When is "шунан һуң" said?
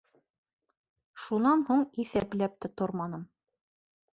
1.25-1.83